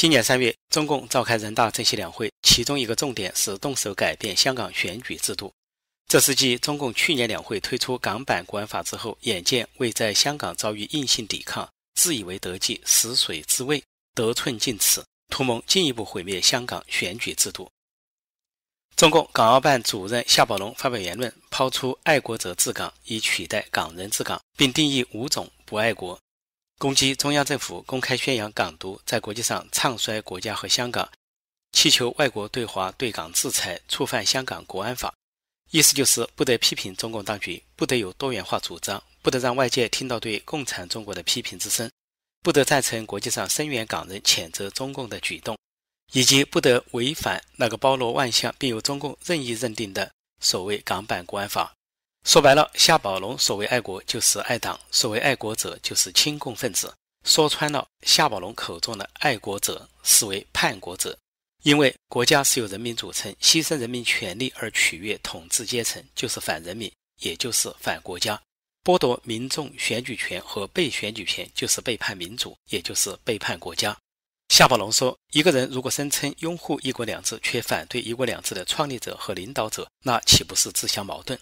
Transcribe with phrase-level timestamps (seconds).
[0.00, 5.52] 今年三月，中共召开人大政协两会，其中一个重点是动手改变香港选举制度。
[6.08, 13.84] 这是继中共去年两会推出港版国安法之后，眼见未在香港遭遇硬性抵抗，自以为得计，食髓知味，
[14.14, 17.70] 得寸进尺，图谋进一步毁灭香港选举制度。
[18.96, 26.18] 中共港澳办主任夏宝龙发表言论，抛出“爱国者治港”以取代“港人治港”，并定义五种不爱国。
[26.80, 31.06] 攻击中央政府公开宣扬港独，在国际上唱衰国家和香港，
[31.72, 35.12] 祈求外国对华对港制裁，触犯香港国安法。
[35.70, 41.90] 意思就是不得批评中共当局，不得有多元化主张，不得让外界听到对共产中国的批评之声，
[42.42, 45.58] 不得赞成国际上声援港人、谴责中共的举动，
[46.14, 50.10] 以及不得违反那个包罗万象并由中共任意认定的
[50.40, 51.74] 所谓港版国安法。
[52.24, 56.94] 说白了，夏宝龙所谓爱国就是爱党，所谓爱国者就是亲共分子。
[57.24, 61.16] 说穿了，夏宝龙口中的爱国者是为叛国者。
[61.62, 68.40] 因为国家是由人民组成，牺牲人民权利而取悦统治阶层，就是反人民，也就是反国家。
[68.82, 73.94] 剥夺民众选举权和被选举权，就是背叛民主，也就是背叛国家。
[74.48, 81.38] 夏宝龙说：“一个人如果声称拥护‘一国两制’，却反对‘一国两制’的创立者和领导者，那岂不是自相矛盾？”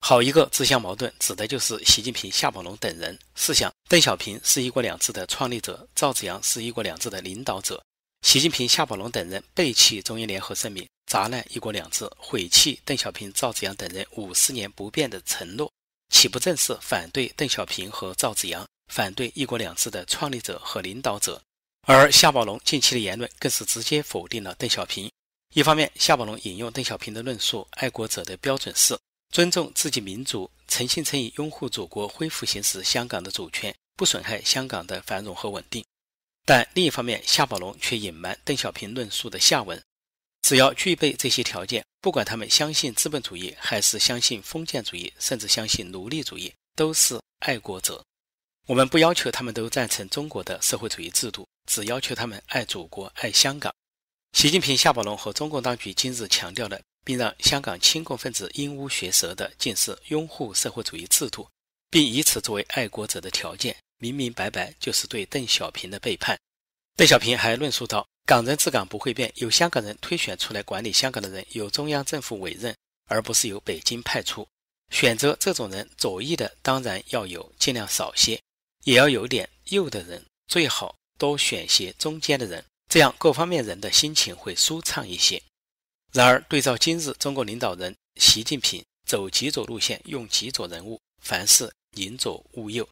[0.00, 3.16] 好一个自相矛盾，指的就是习近平、夏宝龙等人。
[3.36, 7.80] 试想，邓小平是一国两制的创立者，赵紫阳是一国两制的领导者，
[8.22, 15.70] 习近平、夏宝龙等人背弃中英联合声明，砸烂一国两制，毁弃邓小平、赵紫阳等人五十年不变的承诺，
[16.08, 21.40] 岂不正是反对邓小平和赵紫阳、反对一国两制的创立者和领导者？
[21.86, 25.10] 而夏宝龙近期的言论更是直接否定了邓小平。
[25.54, 28.98] 一方面，夏宝龙引用邓小平的论述，爱国者的标准是。
[29.30, 35.84] 尊重自己民族，诚心诚意拥护祖国恢复行使香港的主权，不损害香港的繁荣和稳定。
[36.44, 39.80] 但另一方面，夏宝龙却隐瞒邓小平论述的下文。
[40.42, 48.02] 只要具备这些条件，不管他们相信资本主义，还是相信封建主义，甚至相信奴隶主义，都是爱国者。
[48.66, 53.72] 我们不要求他们都赞成中国的社会主义制度，只要求他们爱祖国、爱香港。
[54.32, 56.80] 习近平、夏宝龙和中共当局今日强调的。
[57.04, 61.48] 并让香港亲共分子鹦鹉学舌的，竟是拥护社会主义制度，
[61.90, 66.38] 并以此作为爱国者的条件，明明白白就是对邓小平的背叛。
[66.96, 74.46] 邓小平还论述到：“港人治港不会变，由香港人推选出来管理香港的人，由中央政府委任，而不是由北京派出。
[74.90, 78.38] 选择这种人，左翼的当然要有，尽量少些；
[78.84, 85.42] 也要有点右的人，最好多选些中间的人，这样各方面人的心情会舒畅一些。”
[86.12, 92.88] 然而，对照今日中国领导人习近平走极左路线，用极左人物，凡事宁左勿右。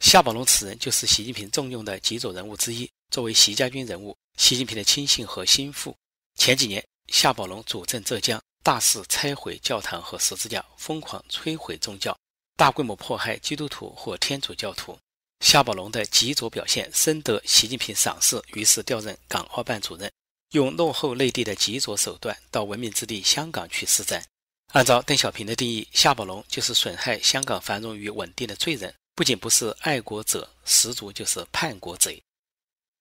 [0.00, 2.90] 夏宝龙此人就是习近平重用的极左人物之一。
[3.12, 5.96] 作为习家军人物，习近平的亲信和心腹。
[6.34, 12.16] 前几年，夏宝龙主政浙江，大肆拆毁教堂和十字架，疯狂摧毁宗教，
[12.56, 14.98] 大规模迫害基督徒或天主教徒。
[15.40, 20.10] 夏宝龙的极左表现深得习近平赏识，于是调任港澳办主任。
[20.50, 24.24] 用落后内地的极左手段到文明之地香港去施展。
[24.72, 32.22] 按照邓小平的定义，夏宝龙就是损害香港繁荣与稳定的罪人，不仅不是爱国者，十足就是叛国贼。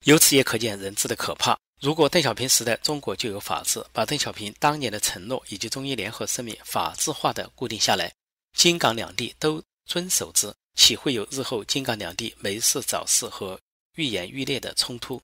[0.06, 1.58] 由此也可见人治的可怕。
[1.82, 8.14] 如果邓小平时代中国就有法治，把邓小平当年的承诺以及中英联合声明法治化的固定下来，
[8.58, 13.60] 京港两地都遵守之，岂会有日后京港两地没事找事和
[13.96, 15.22] 愈演愈烈的冲突？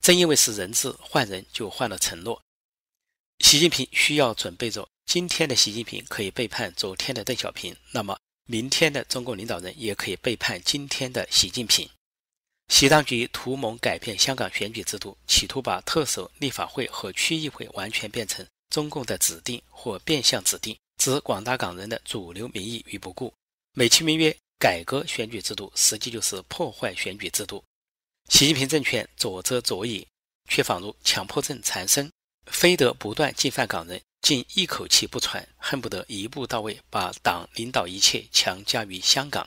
[0.00, 2.40] 正因为是人质，换人就换了承诺。
[3.40, 11.88] 习近平需要准备着，今天的习近平可以背叛昨天的邓小平，那么明天的中共领导人也可以背叛今天的习近平。
[12.68, 23.32] 习当局图谋改变香港选举制度，企图把特首、立法会和区议会完全变成中共的指定或变相指定，置广大港人的主流民意于不顾，
[23.74, 27.62] 美其名曰改革选举制度，实际就是破坏选举制度。
[28.30, 30.06] 习近平政权左遮左掩，
[30.48, 32.10] 却仿如强迫症缠身，
[32.46, 39.46] 非得不断进犯港人，竟一口气不喘，恨不得一步到位，把党领导一切强加于香港。